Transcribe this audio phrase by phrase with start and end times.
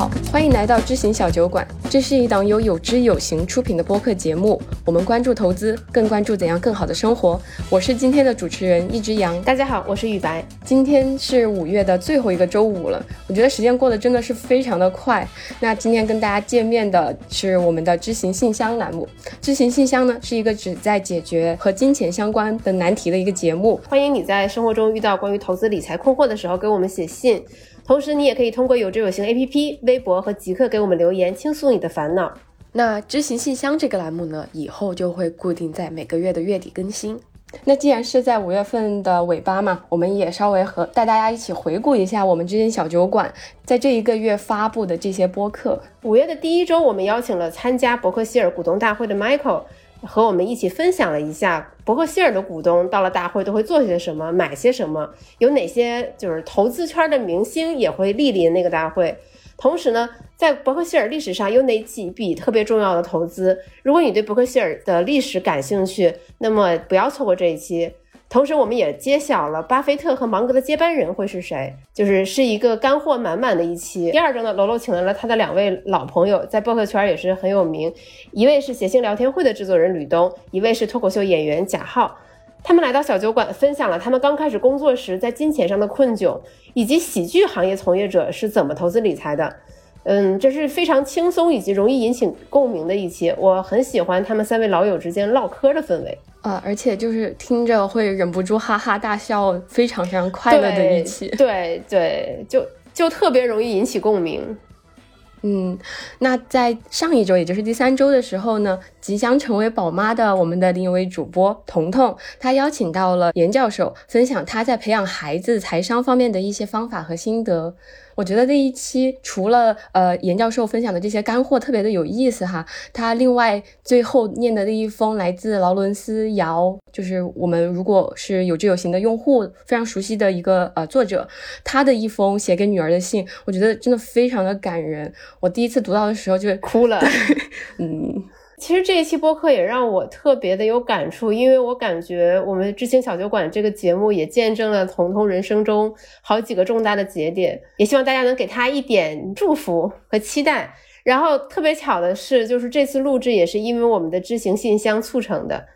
[0.00, 1.68] 好，欢迎来到知行小酒馆。
[1.90, 4.58] 这是一档由有知有行出品的播客节目。
[4.86, 7.38] 我们关注投资，更关注怎样更好的生活。
[7.68, 9.38] 我是今天的主持人一只羊。
[9.42, 10.42] 大家好，我是雨白。
[10.64, 15.28] 今天是五月的最后一个周五了，我觉得时间过得真的是非常的快。
[15.60, 19.06] 那今天跟大家见面的是我们的知行信箱栏目。
[19.42, 23.78] 知行信箱呢，是一个旨在解决和金钱相关的难题的一个节目。
[23.86, 27.44] 欢迎你在生活中遇到关于投资理财困惑的时候，给我们写信。
[27.90, 32.32] 同时，你也可以通过有知有行 APP、微博和极客给我们留言，倾诉你的烦恼。
[32.70, 37.18] 那知行信箱这个栏目呢，以后就会固定在每个月的月底更新。
[37.64, 45.82] 那既然是在五月份的尾巴嘛，我们也稍微和带大家一起回顾一下我们知行小酒馆在这一个月发布的这些播客。
[46.04, 49.64] 五月的第一周，我们邀请了参加伯克希尔股东大会的 Michael。
[50.02, 59.16] 和我们一起分享了一下伯克希尔的股东到了大会都会做些什么，买些什么，有哪些就是投资圈的明星也会莅临那个大会。
[59.56, 63.58] 同时呢，在伯克希尔历史上有哪几笔特别重要的投资？
[63.82, 67.92] 如果你对伯克希尔的历史感兴趣，那么不要错过这一期。
[68.30, 74.08] 同时，我们也揭晓了巴菲特和芒格的接班人会是谁，就是是一个干货满满的一期。
[74.12, 77.92] 第二周呢，楼楼请来了他的两位老朋友，在博客圈也是很有名，
[78.30, 82.16] 一位是谐星聊天会的制作人吕东，一位是脱口秀演员贾浩。
[82.62, 86.38] 他们来到小酒馆，分享了他们刚开始工作时在金钱上的困窘，
[86.74, 89.56] 以及喜剧行业从业者是怎么投资理财的。
[90.04, 104.56] 嗯，这是非常轻松以及容易引起共鸣的一期，我很喜欢他们三位老友之间唠嗑的氛围啊，而且就是听着会忍不住哈哈大笑，非常非常快乐的一期，对对，就就特别容易引起共鸣。
[105.42, 105.78] 嗯，
[106.18, 117.74] 那在上一周，也就是第三周的时候呢，即将成为宝妈的我们的另一位主播彤彤，她邀请到了严教授，分享她在培养孩子财商方面的一些方法和心得。
[118.20, 131.26] 我觉得这一期除了呃严教授分享的这些干货特别的有意思哈，他另外最后念的那一封来自劳伦斯姚，就是我们如果是有志有行的用户非常熟悉的一个呃作者，
[131.64, 135.10] 他的一封写给女儿的信，我觉得真的非常的感人。
[135.40, 137.00] 我第一次读到的时候就哭了，
[137.80, 138.22] 嗯。
[138.60, 150.74] 其实这一期播客也让我特别的有感触，因为我感觉我们知行小酒馆这个节目也见证了彤彤人生中好几个重大的节点，也希望大家能给他一点祝福和期待。
[151.02, 155.66] 然后特别巧的是，就是这次录制也是因为我们的知行信箱促成的，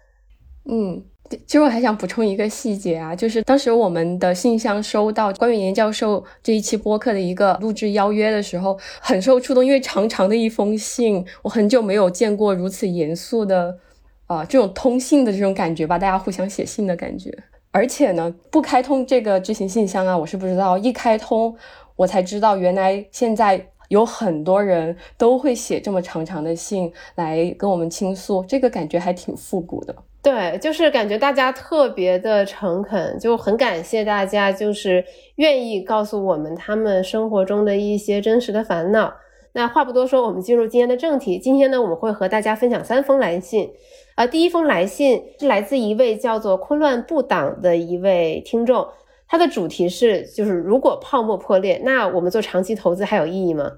[0.70, 1.06] 嗯。
[1.30, 13.78] 其实我还想补充一个细节啊，就是当时我们的信箱收到关于严教授这一期播客的一个录制邀约的时候，很受触动，因为长长的一封信，我很久没有见过如此严肃的，
[14.26, 17.36] 啊，这种通信的这种感觉吧，大家互相写信的感觉。
[17.72, 21.56] 而且呢，不开通这个知行信箱啊，我是不知道，一开通
[21.96, 29.96] 我才知道，原来现在有很多人都会写这么长长的信来跟我们倾诉，这个感觉还挺复古的。
[30.24, 35.04] 对，就是感觉大家特别的诚恳，就很感谢大家，就是
[35.36, 39.12] 愿意告诉我们他们生活中的一些真实的烦恼。
[39.52, 41.38] 那话不多说，我们进入今天的正题。
[41.38, 43.70] 今天呢，我们会和大家分享三封来信。
[44.14, 48.88] 啊，第一封来信是来自一位叫做“昆乱不党”的一位听众，
[49.28, 53.70] 他的主题是：就是如果泡沫破裂，那我们做长期投资还有意义吗？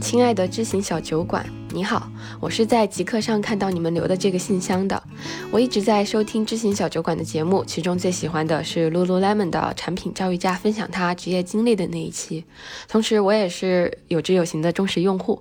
[0.00, 5.02] 亲爱的知行小酒馆，你好，我是在极客上看到你们留的这个信箱的。
[5.50, 12.44] 我一直在收听知行小酒馆的节目，其中最喜欢的是 Lululemon 的产品教育家分享他职业经历的那一期。
[12.88, 15.40] 同时，我也是有知有行的忠实用户。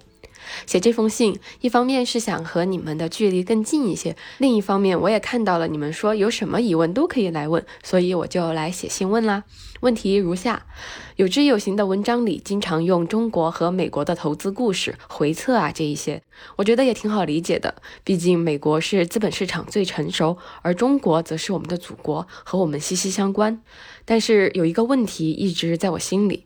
[0.65, 9.43] 写这封信，一方面是想和你们的距离更近一些，另一方面我也看到了你们说有什么疑问都可以来问，所以我就来写信问啦。
[9.81, 10.65] 问题如下：
[11.17, 16.21] 有知有行的文章里经常用中国和美国的投资故事、回测啊这一些，
[16.55, 17.75] 我觉得也挺好理解的。
[18.03, 23.61] 毕竟美国是资本市场最成熟，而中国则是我们的祖国，和我们息息相关。
[24.05, 26.45] 但是有一个问题一直在我心里。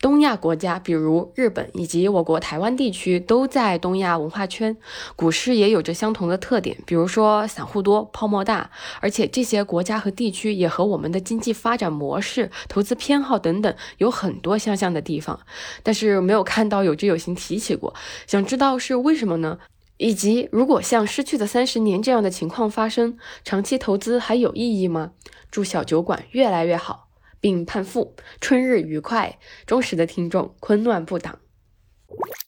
[0.00, 4.74] 东亚国家，比如日本以及我国台湾地区，都在东亚文化圈，
[5.14, 8.70] 股市也有着相同的特点，比如说散户多、泡沫大，
[9.00, 15.38] 而且这些国家和地区也和我们的经济发展模式、投资偏好等等有很多相像的地方，
[15.82, 17.94] 但是没有看到有知有行提起过，
[18.26, 19.58] 想知道是为什么呢？
[19.98, 25.10] 以及如果像失去的三十年这样的情况发生，长期投资还有意义吗？
[25.50, 27.09] 祝小酒馆越来越好。
[27.40, 31.38] 并盼复春日愉快，忠实的听众，昆乱不挡。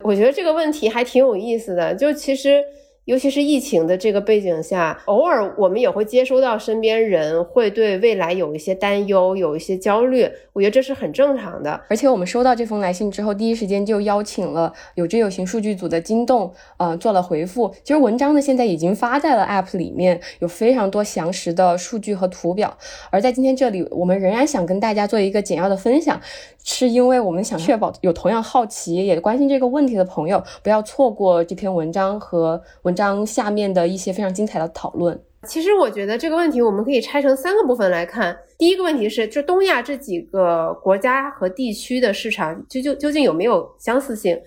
[0.00, 2.62] 我觉得这个问题还挺有意思的，就其实
[3.04, 10.28] 尤其是疫情的这个背景下，偶尔我们也会接收到身边人会对未来有一些担忧，有一些焦虑。
[10.52, 11.80] 我觉得这是很正常的。
[11.88, 17.74] 而且我们收到这封来信之后，第一时间就邀请了有知有行数据组的金栋，呃，做了回复。
[17.82, 22.78] 其实文章呢现在已经发在了 App 里面，有非常多详实的数据和图表。
[23.10, 26.20] 而在今天这里，我们仍然想跟大家做一个简要的分享，
[26.64, 32.92] 是因为我们想确保有同样好奇也关心这个问题的朋友不要错过这篇文章和文。
[32.94, 35.20] 章下面的一些非常精彩的讨论。
[35.48, 38.36] 其实我觉得这个问题我们可以拆成三个部分来看。
[38.58, 44.40] 第一个问题是，就东亚这几个国家和地区的市场，究究究竟有没有相似性？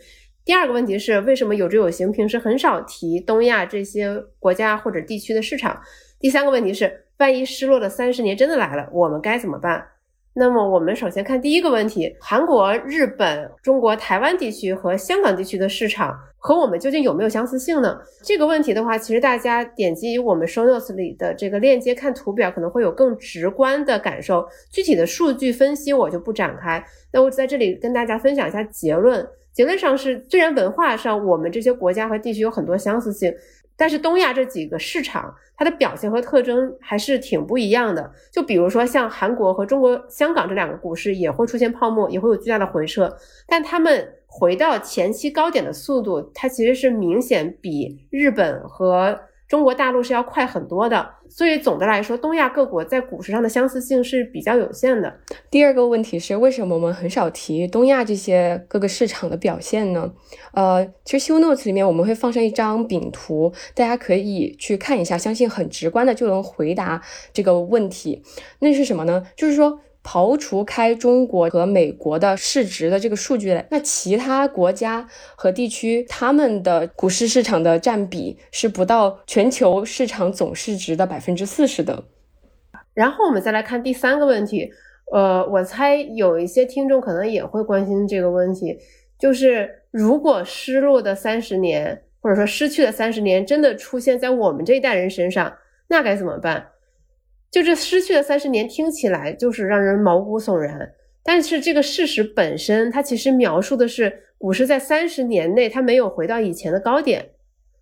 [0.45, 5.81] 第二个问题是，为什么有知有行平时很少提东亚这些国家或者地区的市场？
[6.19, 9.85] 第三个问题是，万一失落的三十年真的来了，我们该怎么办？
[10.37, 17.97] 那么我们首先看第一个问题：韩国、日本、中国台湾地区和香港地区的市场和我们究竟有没有相似性呢？
[18.21, 24.45] 这个问题的话，其实大家点击我们 show notes 里的这个链接看图表，可能会有更直观的感受。
[24.69, 26.83] 具体的数据分析我就不展开。
[27.13, 33.33] 那我在这里跟大家分享一下结论：结论上是，虽然文化上我们这些国家和地区有很多相似性。
[33.77, 38.11] 但是东亚这几个市场，它的表现和特征还是挺不一样的。
[38.31, 43.17] 就比如说像韩国和中国香港这两个股市也会出现泡沫，也会有巨大的回撤，
[43.47, 49.19] 但他们回到前期高点的速度，它其实是明显比日本和。
[49.47, 55.19] 中国大陆是要快很多的，所以总的来说，东亚各国在股市上的相似性是比较有限的。
[55.51, 60.12] 第二个问题是，为什么我们很少提东亚这些各个市场的表现呢？
[60.53, 67.01] 呃，其实修 notes 里面我们会放上一张饼图，大家可以去看一下，相信很直观的就能回答
[67.31, 68.24] 这个问题。
[68.59, 69.24] 那是什么呢？
[69.36, 69.80] 就是说。
[70.05, 82.03] 刨除开中国和美国的市值的这个数据，那其他国家和地区他们的股市市场的占比是不到全球市场总市值的百分之四十的。
[82.93, 84.69] 然后我们再来看第三个问题，
[85.11, 88.77] 呃，我猜有一些听众可能也会关心这个问题，
[89.17, 95.51] 就是如果失落的三十年或者说失去的三十年真的出现在我们这一代人身上，
[95.87, 96.67] 那该怎么办？
[97.51, 100.92] 就这失去的三十年，听起来就是让人毛骨悚然。
[101.24, 107.31] 但是这个事实本身，它其实描述的是股市在三十年内它没有回到以前的高点。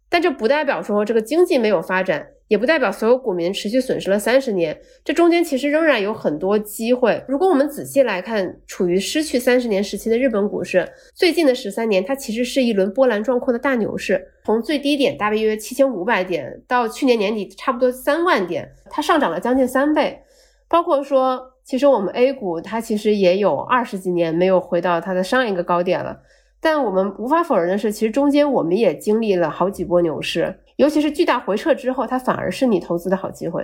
[0.09, 2.32] 但这不代表说这个经济没有发展。
[2.47, 7.23] 也不代表所有股民持续损失了三十年，这中间其实仍然有很多机会。
[7.27, 20.21] 如果我们仔细来看，处于失去三十年时期的日本股市，最近的十三年，它其实是一轮波澜壮阔的大牛市，从最低点大约七千五百点到去年年底差不多三万点，它上涨了将近三倍。
[20.67, 26.19] 包括说，其实我们 A 股它其实也有二十几年没有回到它的上一个高点了。
[26.59, 30.59] 但我们无法否认的是，其实中间我们也经历了好几波牛市。
[30.77, 33.63] 尤其是巨大回撤之后，它反而是你投资的好机会。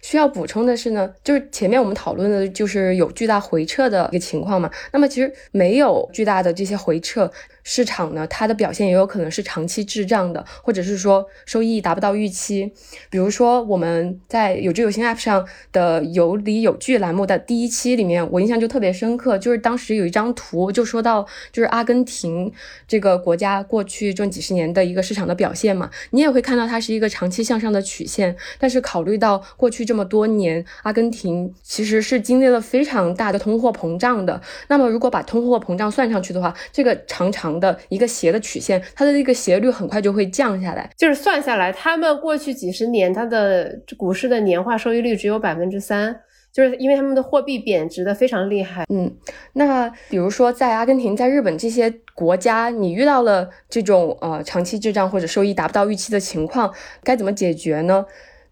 [0.00, 4.70] 需要补充的是呢，就是前面我们讨论的就是有巨大回撤的一个情况嘛。
[4.92, 7.30] 那么其实没有巨大的这些回撤。
[7.64, 12.72] 市场呢，它的表现也有可能是长期滞胀的，或者是说收益达不到预期。
[13.10, 22.52] 比如说我们在有知有行 App 上的有理有据栏目的第一期里面，我印象就特别深刻，就是当时有一张图就说到，就是阿根廷
[22.86, 28.36] 这个国家过去这几十年的一个市场的表现嘛，你也会看到它是一个长期向上的曲线。
[28.58, 34.40] 但是考虑到过去这么多年，阿根廷其实是经历了非常大的通货膨胀的。
[34.68, 40.90] 那么如果把通货膨胀算上去的话，这个长长的一个斜的曲线，它的这个斜率很快就会降下来。
[40.96, 46.14] 就是算下来，他们过去几十年，它的股市的年化收益率只有百分之三，
[46.52, 48.84] 就是因为他们的货币贬值的非常厉害。
[48.92, 49.14] 嗯，
[49.54, 58.04] 那比如说在阿根廷、在日本这些国家，你遇到了这种呃长期滞胀或者收益达不到预期的情况，该怎么解决呢？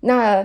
[0.04, 0.44] 那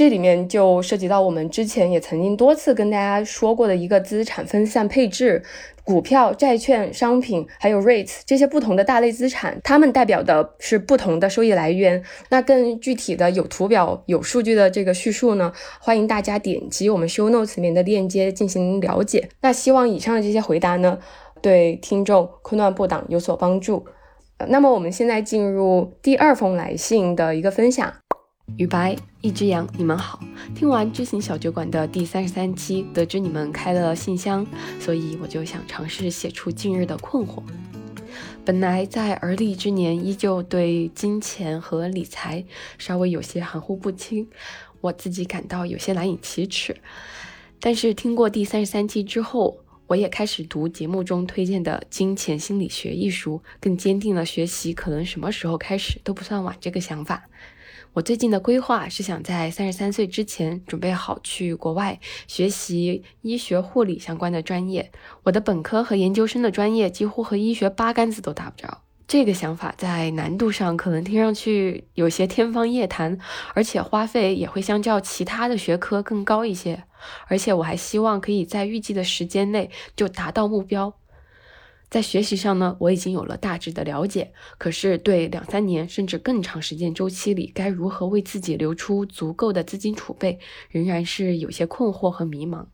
[0.00, 5.42] 这里面就涉及到我们之前也曾经多次跟大家说过的一个资产分散配置。
[5.84, 12.02] 股票、债券、商品，还有 REITs 这些不同的大类资产，它们代表的是不同的收益来源。
[12.30, 15.52] 那更具体的有图表、有数据的这个叙述呢？
[15.80, 19.28] 欢迎大家点击我们 Show Notes 里面的链接进行了解。
[19.42, 20.98] 那希望以上的这些回答呢，
[21.42, 23.84] 对听众困难不挡有所帮助。
[24.48, 27.99] 那么我们现在进入第二封来信的一个分享。
[28.56, 30.20] 雨白一只羊，你们好。
[30.54, 34.46] 听完知行小酒馆的第三十三期，得知你们开了信箱，
[34.78, 37.42] 所以我就想尝试写出近日的困惑。
[38.44, 42.44] 本来在而立之年，依旧对金钱和理财
[42.78, 44.28] 稍微有些含糊不清，
[44.80, 46.76] 我自己感到有些难以启齿。
[47.60, 57.24] 但是听过第三十三期之后，我也开始读节目中推荐的《金钱心理学》一书，更坚定了学习可能什么时候开始都不算晚这个想法。
[57.92, 64.92] 我最近的规划是想在三十三岁之前准备好去国外学习医学护理相关的专业。
[65.24, 68.82] 我的本科和研究生的专业几乎和医学八竿子都打不着。
[69.08, 73.18] 这个想法在难度上可能听上去有些天方夜谭，
[73.54, 76.84] 而且花费也会相较其他的学科更高一些。
[77.26, 80.94] 而且我还希望可以在预计的时间内就达到目标。
[81.90, 90.38] 在学习上呢，我已经有了大致的了解，可是对两三年甚至更长时间周期里该如何为自己留出足够的资金储备，
[90.70, 92.66] 仍然是有些困惑和迷茫。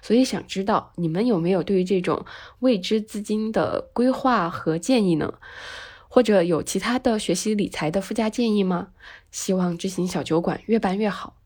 [0.00, 2.24] 所以想知道你们有没有对于这种
[2.60, 5.34] 未知资金的规划和建议呢？
[6.08, 8.88] 或者有其他的学习理财的附加建议吗？
[9.30, 11.36] 希望知行小酒馆越办越好。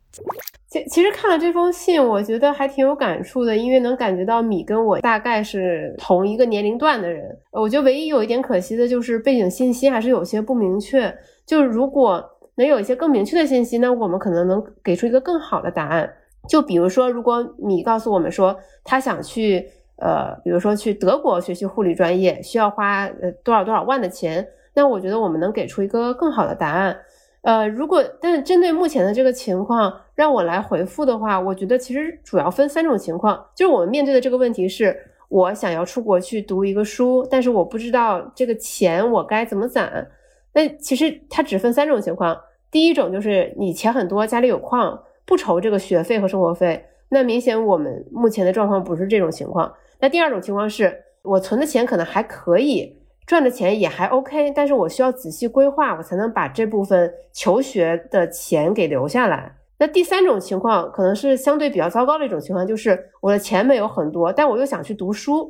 [0.68, 7.36] 其其实看了这封信，我觉得还挺有感触的，因为能感觉到米跟我大概是同一个年龄段的人。
[7.50, 11.12] 我觉得唯一有一点可惜的就是背景信息还是有些不明确。
[11.44, 12.24] 就是如果
[12.54, 16.08] 能有一些更明确的信息，那我们可能能给出一个更好的答案。
[16.48, 26.96] 就比如说，如果米告诉我们说他想去，呃，比如说去德国学习护理专业，需要花呃多少多少万的钱，那我觉得我们能给出一个更好的答案。
[27.42, 33.46] 呃，如果但是针对目前的这个情况，让我来回复的话，我觉得其实主要分三种情况。
[33.54, 34.94] 就是我们面对的这个问题是，
[35.28, 40.06] 我想要出国去读一个书，但是我不知道这个钱我该怎么攒。
[40.52, 42.38] 那其实它只分三种情况。
[42.70, 46.84] 第一种就是你钱很多，家里有矿，不愁这个学费和生活费。
[47.08, 49.72] 那明显我们目前的状况不是这种情况。
[49.98, 52.99] 那第二种情况是我存的钱可能还可以。
[53.30, 59.54] 赚的钱也还 OK，但是我需要仔细规划，我才能把这部分求学的钱给留下来。
[59.78, 65.48] 那第三种情况可能是相对比较糟糕的一种情况，就是我的钱没有很多，但我又想去读书，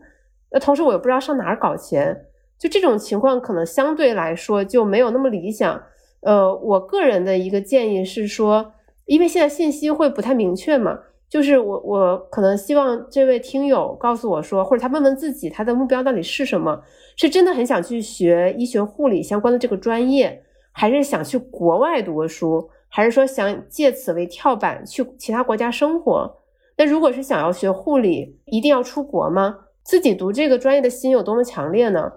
[0.53, 2.27] 那同时我又不知道上哪儿搞钱，
[2.59, 5.83] 就这种情况可能相对来说就没有那么理想。
[6.21, 8.75] 呃，我个人的一个建议是说，
[9.07, 10.99] 因为现在信息会不太明确嘛。
[11.31, 16.83] 就是我，我可能希望这位听友告诉我说，或者他问问自己，他的目标到底是什么？
[17.17, 26.37] 是真的很想去学医学护理相关的这个专业，还是想去国外读个书，还是说想借此为跳板去其他国家生活？
[26.77, 29.57] 那如果是想要学护理，一定要出国吗？
[29.85, 32.11] 自己读这个专业的心有多么强烈呢？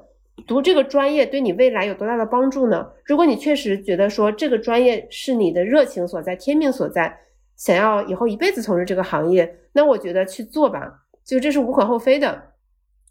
[0.48, 2.88] 读这个专业对你未来有多大的帮助呢？
[3.06, 7.20] 如果你确实觉得说这个专业是你的热情所在，天命所在。
[7.56, 12.42] 想要以后一辈子从事这个行业，那我觉得去做吧，就这是无可厚非的。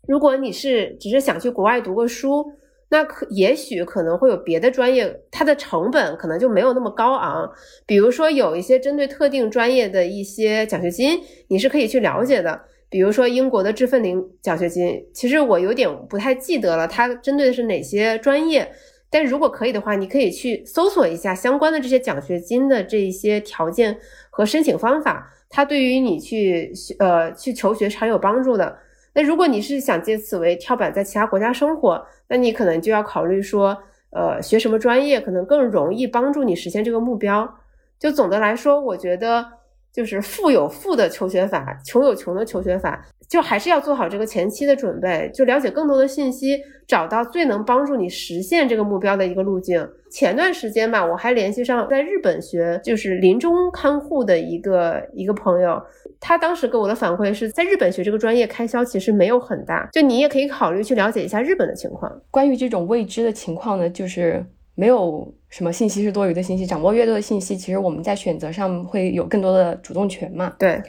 [0.07, 2.45] 如果你是只是想去国外读个书，
[2.91, 7.51] 那可也许可能会有别的专业，它的成本可能就没有那么高昂。
[7.87, 11.19] 比如说有一些针对特定专业的一些奖学金，
[11.49, 12.61] 你是可以去了解的。
[12.91, 18.71] 比如说英国的智奋林奖学金，其实我有点不太记得了，它针对的是哪些专业？
[19.09, 23.99] 但如果可以的话，你可以去搜索一下相关的这些奖学金的这一些条件
[24.35, 28.79] 和申请方法，它对于你去呃去求学是很有帮助的。
[29.13, 33.77] 那如果你是想借此为跳板在其他国家生活，那你可能就要考虑说，
[34.09, 37.59] 呃，学什么专业可能更容易帮助你实现这个目标。
[37.99, 39.47] 就总的来说，我觉得
[39.93, 43.05] 就是富有富的求学法，穷有穷的求学法。
[43.29, 49.89] 就还是要做好这个前期的准备，就了解更多的信息，找到最能帮助你实现这个目标的一个路径。
[50.11, 55.83] 前段时间吧，我还联系上在日本学就是临终看护的一个一个朋友，
[56.21, 62.13] 他当时给我的反馈是在日本学这个专业开销其实没有很大，就你也可以考虑去了解一下日本的情况。
[62.31, 70.55] 关于这种未知的情况呢，就是没有什么信息是多余的信息，掌握越多的信息，其实我们在选择上会有更多的主动权嘛。
[70.59, 70.83] 对。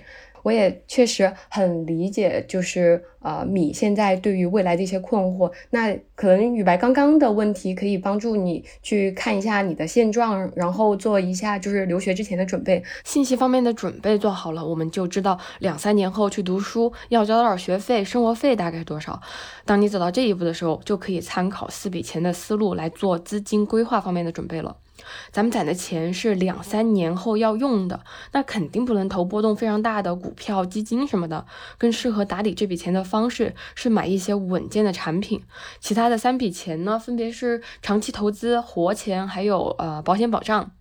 [0.44, 5.52] 我也确实很理解，就是呃，米现在对于未来的一些困惑。
[5.72, 19.22] 那可能宇白刚刚的问题可以帮助你去看一下你的现状，然后做一下就是留学之前的准备，信息方面的准备做好了，我们就知道两三年后去读书要交多少学费，生活费大概多少。
[19.66, 24.76] 当你走到这一步的时候，就可以参考四笔钱的思路来做资金规划方面的准备了。
[25.32, 31.46] 咱们攒的钱是两三年后要用的，那肯定不能投波动非常大的股票、基金什么的。
[31.78, 35.44] 更适合打理这笔钱的方式是买一些稳健的产品。
[35.80, 40.72] 其他的三笔钱呢，分别是长期投资、活钱，还有呃保险保障。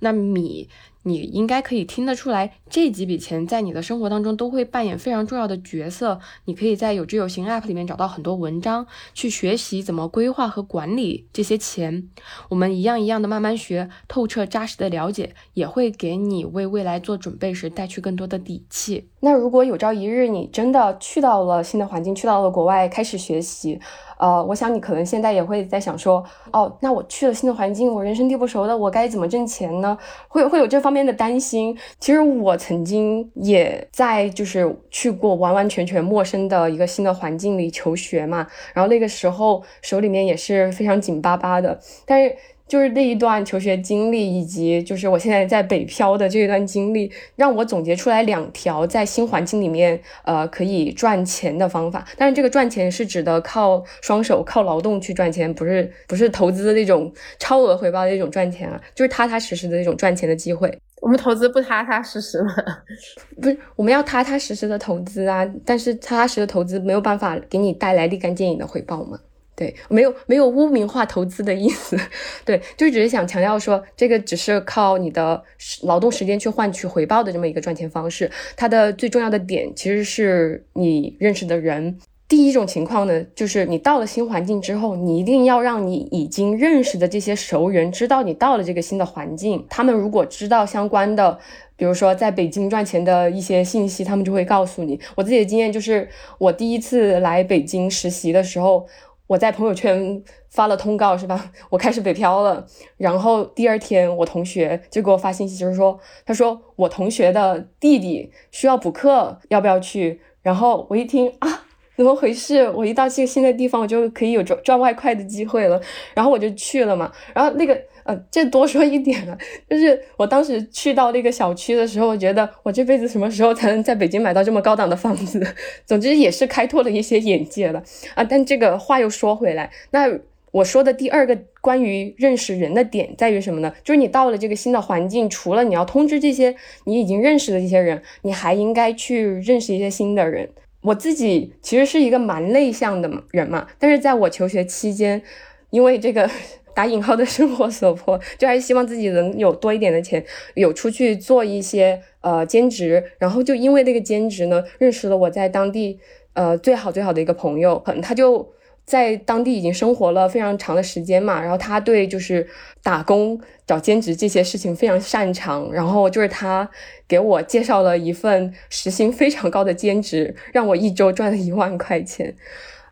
[0.00, 0.68] 那米，
[1.04, 6.20] 你应该可以听得出来，这几笔钱在你的生活当中都会扮演非常重要的角色。
[6.44, 12.08] 你可以在有知有行 App 里面找到很多文章，去学习怎么规划和管理这些钱。
[12.48, 19.08] 我们一样一样的慢慢学，透彻扎实的了解，也会给你为未来做准备时带去更多的底气。
[19.20, 23.80] 那如果有朝一日你真的去到了新的环境，去到了国外开始学习。
[24.18, 29.98] 呃，我想你可能现在也会在想说，哦，那我去了新的环境，我人生地不熟的，我该怎么挣钱呢？
[30.28, 31.76] 会会有这方面的担心。
[31.98, 42.36] 其实我曾经也在就是去过完完全全陌生的一个新的环境里求学嘛，然后那个时候手里面也是非常紧巴巴的，但是。
[42.68, 52.04] 就是那一段求学经历，以及就是我现在在北漂的这一段经历，让我总结出来两条在新环境里面，呃，可以赚钱的方法。
[52.16, 60.72] 但是这个赚钱是指的靠双手、靠劳动去赚钱，不是不是投资的那种超额回报的那种赚钱啊，就是踏踏实实的那种赚钱的机会。
[61.02, 62.54] 我们投资不踏踏实实吗？
[63.42, 69.18] 不是，我们要踏踏实实的投资啊，但是踏踏实的投资没有办法给你带来立竿见影的回报吗？
[69.62, 71.96] 对，没有没有污名化投资的意思，
[72.44, 75.40] 对，就只是想强调说，这个只是靠你的
[75.84, 78.28] 劳动时间去换取回报的这么一个赚钱方式。
[78.56, 81.96] 它的最重要的点其实是你认识的人。
[82.26, 89.64] 第一种情况呢，就是你到了新环境之后，你一定要让你已经认识的这些熟人知道你到了这个新的环境。
[89.68, 91.38] 他们如果知道相关的，
[91.76, 94.98] 比如说在北京赚钱的一些信息，他们就会告诉你。
[95.14, 98.88] 我自己的经验就是，我第一次来北京实习的时候。
[99.32, 101.50] 我在朋友圈发了通告，是吧？
[101.70, 102.66] 我开始北漂了。
[102.98, 110.20] 然后第二天，我同学就给我发信息，就是说，他说我同学的弟弟需要补课，要不要去？
[110.42, 111.64] 然后我一听啊，
[111.96, 112.68] 怎么回事？
[112.72, 115.80] 我一到这个新的地方，我就可以有赚赚外快的机会了。
[116.14, 117.10] 然后我就去了嘛。
[117.34, 117.80] 然后那个。
[118.04, 119.38] 呃，这多说一点啊，
[119.70, 125.40] 就是我当时去到那个小区的时候，我觉得我这辈子什么时候才能在北京买到这么高档的房子？
[125.86, 127.82] 总之也是开拓了一些眼界了
[128.14, 128.24] 啊。
[128.24, 130.10] 但这个话又说回来，那
[130.50, 133.72] 我说的第二个关于认识人的点在于什么呢？
[133.84, 136.54] 就是你到了这个新的环境，除了你要通知这些
[136.84, 140.48] 你已经认识的这些人，你还应该去认识一些新的人。
[140.82, 145.22] 我自己其实是一个蛮内向的人嘛，但是在我求学期间，
[145.70, 146.28] 因为这个。
[146.74, 150.24] 打引号的生活所迫，就还是希望自己能有多一点的钱，
[150.54, 155.98] 有出去做一些呃兼职，然后就因为那个兼职呢，认识了我在当地
[156.34, 158.52] 呃最好最好的一个朋友，可能他就
[158.84, 162.46] 在当地已经生活了非常长的时间嘛，然后他对就是
[162.82, 166.68] 打工找兼职这些事情非常擅长，然后就是他
[167.06, 172.34] 给我介绍了一份时薪非常高的兼职，让我一周赚了一万块钱。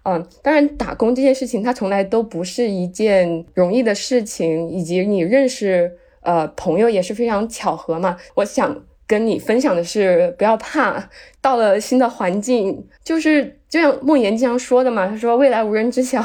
[0.03, 8.17] 嗯，当然，打工这件事情它从来都不是一件容易的事情，以及你认识呃朋友也是非常巧合嘛。
[8.35, 11.11] 我想跟你分享的是，不要怕，
[11.43, 16.25] 到了新的环境，就是就像莫言经常说的嘛，他说未来无人知晓，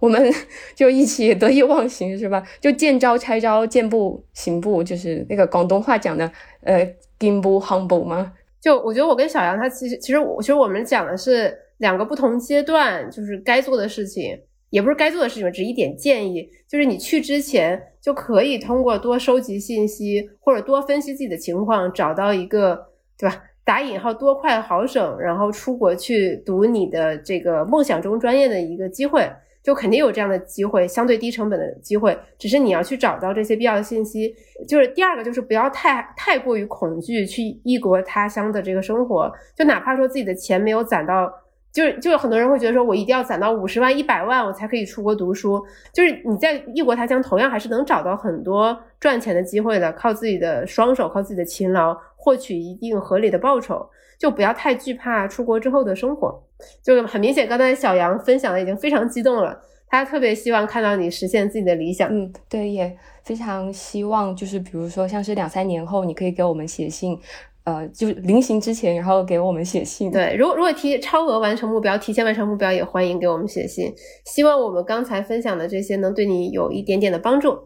[0.00, 0.30] 我们
[0.76, 2.42] 就一起得意忘形，是吧？
[2.60, 6.30] 就见招拆招，见步行步，就是那个广东话讲的，
[6.62, 6.86] 呃，
[7.18, 8.34] 进步 humble 吗？
[8.60, 11.58] 就我觉得我跟小杨他其实其实我其实我们讲的是。
[11.78, 14.38] 两个不同阶段，就是该做的事情，
[14.70, 22.86] 也不是该做的事情，只一点建议，就是你去之前就可以通过多收集信息，或者多分析自己的情况，找到一个，
[23.18, 23.42] 对吧？
[23.64, 29.26] 打引号多快好省，然后出国去读你的这个梦想中专业的一个机会，
[29.62, 34.34] 就肯定有这样的机会，相对低成本的机会，只是你要去找到这些必要的信息。
[34.68, 41.32] 就是第二个，就是不要太太过于恐惧去异国他乡的这个生活，就哪怕说自己的钱没有攒到。
[41.74, 45.60] 就是，就有很多人会觉得说，我一定要攒到五十万、一百万，我才可以出国读书。
[45.92, 53.84] 就是你在异国他乡，同样还是能找到很多赚钱的机会的，靠自己的双手，靠自己的勤劳，获取一定合理的报酬。
[54.16, 56.40] 就不要太惧怕出国之后的生活。
[56.80, 62.08] 就很明显，刚才小杨分享的已经非常激动了，他特别希望看到你实现自己的理想。
[62.08, 67.18] 嗯，对，也非常希望，就是比如说，像是两三年后，你可以给我们写信。
[67.64, 70.10] 呃，就临行之前，然后给我们写信。
[70.10, 73.90] 对，如果如果提超额完成目标，提前完成目标，也欢迎给我们写信。
[74.26, 77.56] 希望我们刚才分享的这些能对你有一点点的帮助。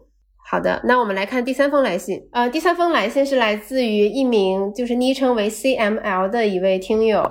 [0.49, 2.27] 好的，那我们来看第三封来信。
[2.31, 7.29] 呃，第三封来信是来自于一名就是昵称为 CML 的一位听友。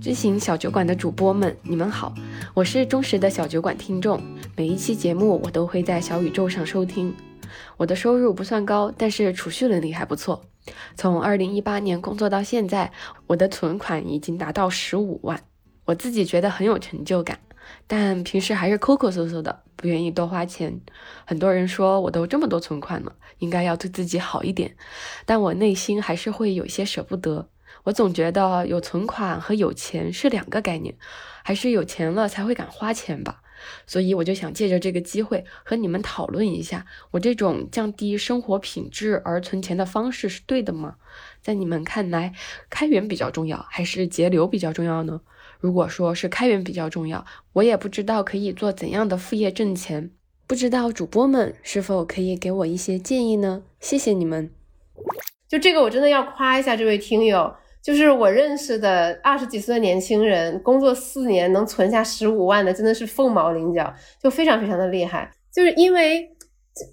[0.00, 2.14] 知行小酒馆的主播们，你们好，
[2.54, 4.20] 我是忠实的小酒馆听众，
[4.54, 7.12] 每一期节目我都会在小宇宙上收听。
[7.76, 10.40] 我的收入不算高，但是储蓄能力还不错。
[10.96, 12.92] 从二零一八年工作到现在，
[13.26, 15.42] 我的存款已经达到十五万，
[15.84, 17.38] 我自己觉得很有成就感。
[17.86, 20.80] 但平时还是抠抠搜搜的，不愿意多花钱。
[21.24, 24.76] 很多人说我都这么多存款了，应该要对自己好一点，
[25.24, 27.48] 但我内心还是会有些舍不得。
[27.84, 30.96] 我总觉得有存款和有钱是两个概念，
[31.44, 33.42] 还是有钱了才会敢花钱吧。
[33.86, 40.96] 所以我就想借着这个机会和你们讨论一下，我这种降低生活品质而存钱的方式是对的吗？
[41.42, 42.32] 在你们看来，
[42.68, 45.20] 开源比较重要还是节流比较重要呢？
[45.58, 50.10] 如果说是开源比较重要，我也不知道可以做怎样的副业挣钱，
[50.46, 53.62] 不知道主播们是否可以给我一些建议呢？
[53.78, 54.50] 谢谢你们。
[55.48, 57.54] 就这个，我真的要夸一下这位听友。
[57.82, 65.30] 就是我认识的二十几岁的年轻人，工作四年能存下十五万的，真的是凤毛麟角，就非常非常的厉害。
[65.52, 66.28] 就是因为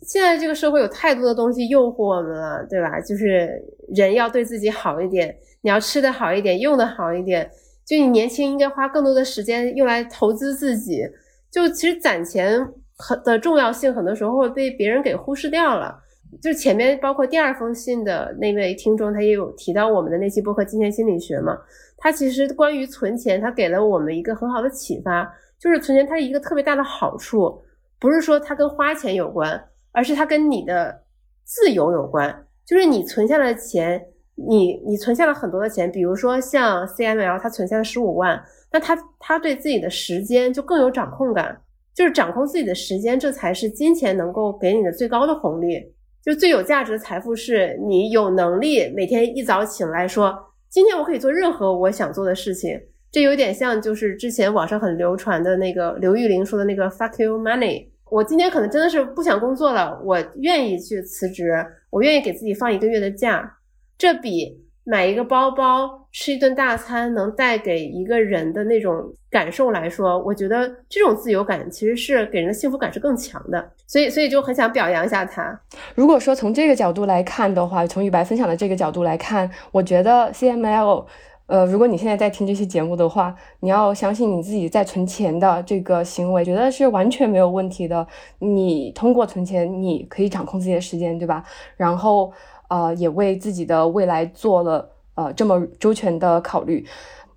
[0.07, 2.99] 现在这个社会有太多的东西诱惑我们了，对吧？
[3.01, 3.61] 就是
[3.95, 7.49] 人要对自己好一点，你要吃的好一点，用的好一点。
[7.85, 11.03] 就你年轻应该花更多的时间用来投资自己。
[11.51, 12.59] 就其实攒钱
[12.97, 15.97] 很的重要性，很多时候被别人给忽视掉了。
[16.41, 21.57] 就是前面包括第二封信的那位听众，他也有提到我们的那期播客《金钱心理学》嘛。
[21.97, 27.59] 他其实关于存钱，他给了我们一个很好的启发，就是存钱它一个特别大的好处，
[27.99, 29.59] 不是说它跟花钱有关，
[29.91, 31.03] 而是它跟你的
[31.43, 32.45] 自由有关。
[32.65, 33.99] 就是你存下了钱，
[34.35, 38.39] 你你存下了很多的钱，比如说像 CML，他存下了十五万，
[38.71, 41.59] 那他他对自己的时间就更有掌控感，
[41.95, 45.93] 就是掌控自己的时间，这才是金钱能够给你的最高的红利。
[46.23, 50.37] 就最有价值的财富是你有能力每天一早醒来说，
[50.69, 52.79] 今天我可以做任何我想做的事情。
[53.09, 57.87] 这有点像就是之前网上很流传的那个刘玉玲说的那个 “fuck you money”。
[58.09, 63.57] 我今天可能真的是不想工作了，我愿意去辞职，我愿意给自己放一个月的假，
[63.97, 64.66] 这比。
[64.89, 73.69] 买一个包包，吃一顿大餐，能带给一个人的那种感受来说，我觉得这种自由感其实是给人的幸福感是更强的。
[73.85, 75.59] 所以，所以就很想表扬一下他。
[75.93, 81.05] 如果说从这个角度来看的话，从雨白分享的这个角度来看，我觉得 CML，
[81.47, 88.07] 呃，如果你现在在听这期节目的话，你要相信你自己在存钱的这个行为，觉得是完全没有问题的。
[88.39, 91.43] 你通过存钱，你可以掌控自己的时间，对吧？
[91.75, 92.31] 然后。
[92.67, 96.85] 呃，也为自己的未来做了呃这么周全的考虑。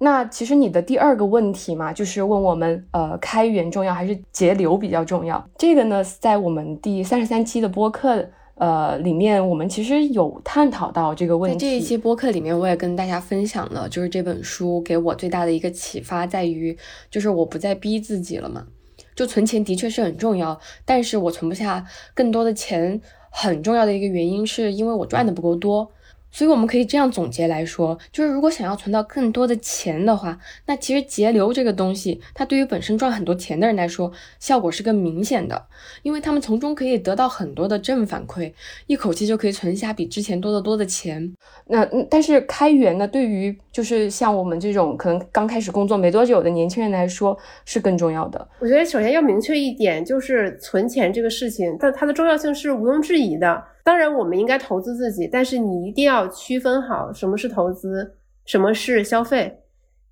[0.03, 5.47] 那其实你的第二个问题嘛，就是问我们呃开源重要还是节流比较重要？
[5.59, 11.59] 这个呢，在我们第三十三期的播客呃里面，我们其实有探讨到这个问题。
[11.59, 16.75] 在这一期播客里面，我也跟大家分享了，就是这本书给我最大的一个启发在于，
[17.11, 18.67] 就是我不再逼自己了嘛。
[19.15, 23.03] 就存钱的确是很重要，但是我存不下更多的钱。
[23.31, 25.91] 很重要的一个原因是因为我赚的不够多。
[26.31, 35.67] 所以我们可以这样总结来说，就是如果想要存到更多的钱的话，那其实节流这个东西，它对于本身赚很多钱的人来说，效果是更明显的，
[36.03, 38.53] 因为他们从中可以得到很多的正反馈，
[38.87, 41.33] 一口气就可以存下比之前多得多的钱。
[41.67, 48.49] 那但是开源呢，对于就是像我们这种可能刚开始工作没多久的年轻人来说，是更重要的。
[48.61, 53.63] 我觉得首先要明确一点，就是存钱这个事情，但它的重要性是毋庸置疑的。
[53.83, 59.59] 当然，我们应该投资自己，但是你一定要区分好什么是投资，什么是消费。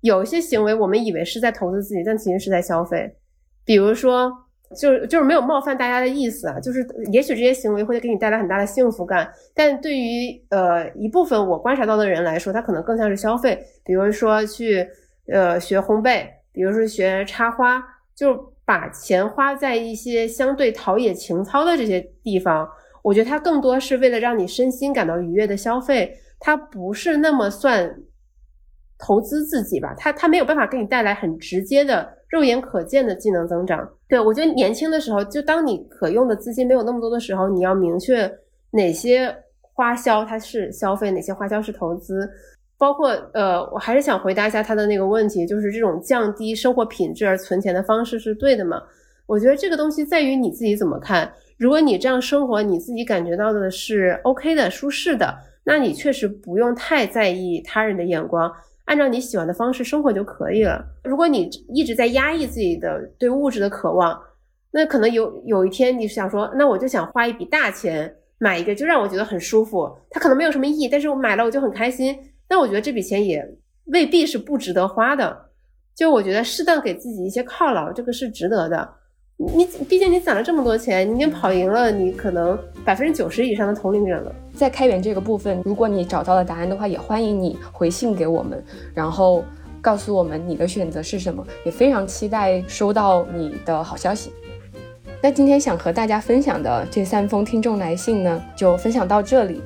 [0.01, 3.15] 有些行为我们以为是在投资自己，但其实是在消费。
[3.65, 4.31] 比如说，
[4.79, 13.61] 就就是没有冒犯大家的意思啊，就是也许这些行为会给你带来很大的幸福感，但对于呃一部分我观察到的人来说，他可能更像是消费。
[13.83, 14.87] 比如说去
[15.31, 17.83] 呃学烘焙，比如说学插花，
[18.15, 22.67] 就把钱花在一些相对陶冶情操的这些地方。
[23.09, 27.91] 我觉得它更多是为了让你身心感到愉悦的消费，它不是那么算
[28.99, 29.95] 投资自己吧？
[29.97, 33.89] 它它没有办法给你带来很直接的、肉眼可见的技能增长。
[34.07, 38.31] 对我觉得年轻的时候，就当你可用的资金没有那么多的时候，你要明确
[38.69, 39.35] 哪些
[39.73, 42.29] 花销它是消费，哪些花销是投资。
[42.77, 48.79] 包括呃，我还是想回答一下他的那个问题，就是这种降低生活品质而存钱的方式是对的吗？
[49.25, 51.33] 我觉得这个东西在于你自己怎么看。
[51.59, 58.49] 如果你这样生活，你自己感觉到的是 OK 的、舒适的，那你确实不用太在意他人的眼光，
[58.85, 60.81] 按照你喜欢的方式生活就可以了。
[61.03, 64.17] 如果你一直在压抑自己的对物质的渴望，
[64.71, 72.17] 那可能有有一天你想说，那我就想花一笔大钱买一个，就让我觉得很舒服，它可能没有什么意义，但是我买了我就很开心。
[72.47, 73.45] 那我觉得这笔钱也
[73.87, 75.49] 未必是不值得花的。
[75.93, 78.89] 就我觉得适当给自己一些犒劳，这个是值得的。
[79.41, 84.35] 你毕竟你攒了这么多钱，你已经跑赢了你可能百分之九十以上的同龄人了。
[84.53, 88.61] 在开源这个部分，如果你找到了答案的话，也欢迎你回信给我们，
[88.93, 89.45] 然后
[89.79, 94.33] 告诉我们你的选择是什么，也非常期待收到你的好消息。
[95.21, 99.61] 那今天想和大家分享的这三封听众来信呢，就分享到这里。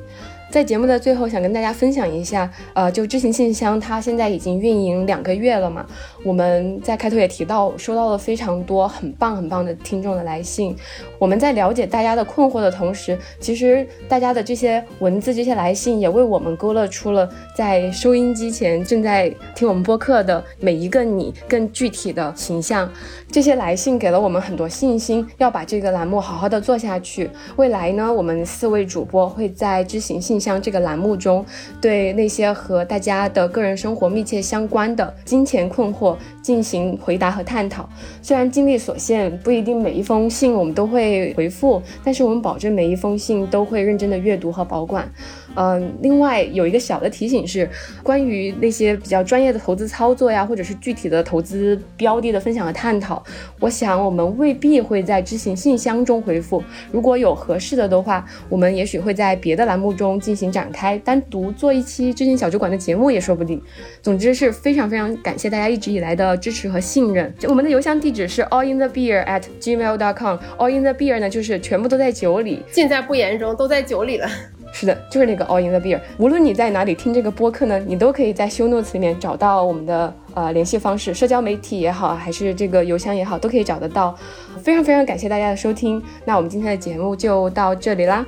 [0.51, 5.83] 在节目的最后，想跟大家分享一下，呃，就知行信箱，它现在已经运营两个月了嘛。
[6.23, 10.75] 我们在开头也提到，收到了非常多很棒很棒的听众的来信。
[11.17, 22.87] 我们在了解大家的困惑的同时，其实大家的这些文字、这些来信，也为我们勾勒出了在收音机前正在听我们播客的每一个你更具体的形象。
[23.31, 27.29] 这些来信给了我们很多信心，要把这个栏目好好的做下去。
[27.55, 30.39] 未来呢，我们四位主播会在知行信。
[30.43, 31.45] 箱这个栏目中，
[31.79, 37.87] 对那些和大家的个人生活密切相关的金钱困惑进行回答和探讨。
[38.21, 45.11] 虽然精力所限，不一定每一封信我们都会回复，但是我们保证每一封信都会认真的阅读和保管。
[45.55, 47.69] 嗯，另外有一个小的提醒是，
[48.01, 53.23] 关于那些比较专业的投资操作呀，或者是具体的投资标的的分享和探讨，
[53.59, 56.63] 我想我们未必会在知行信箱中回复。
[56.91, 63.61] 如果有合适的的话，我们也许会在别的栏目中进行展开，单独做一期知行小酒馆的节目也说不定。
[64.01, 67.33] 总之是非常非常感谢大家一直以来的支持和信任。
[67.47, 70.37] 我们的邮箱地址是 all in the beer at gmail dot com。
[70.57, 74.27] all in the beer 呢，就是全部都在酒里，尽在不言中，都在酒里了。
[74.73, 76.01] 是的，就是那个 All in the Beer。
[76.17, 84.17] 无论你在哪里听这个播客呢，你都可以在 Show Notes 里面找到我们的呃联系方式，社交媒体也好，还是这个邮箱也好，都可以找得到。
[84.61, 88.25] 非常非常感谢大家的收听，那我们今天的节目就到这里啦。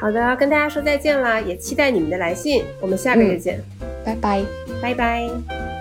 [0.00, 2.64] 好的，跟大家说再见啦，也期待你们的来信。
[2.80, 3.62] 我们下个月见，
[4.04, 4.42] 拜拜，
[4.80, 5.71] 拜拜。